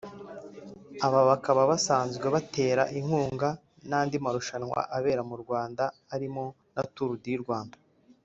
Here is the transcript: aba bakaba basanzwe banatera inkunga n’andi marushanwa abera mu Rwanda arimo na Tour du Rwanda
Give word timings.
aba 1.05 1.21
bakaba 1.29 1.61
basanzwe 1.71 2.25
banatera 2.33 2.83
inkunga 2.97 3.49
n’andi 3.89 4.17
marushanwa 4.23 4.79
abera 4.97 5.21
mu 5.29 5.35
Rwanda 5.43 5.83
arimo 6.15 6.43
na 6.75 6.83
Tour 6.93 7.11
du 7.23 7.35
Rwanda 7.45 7.77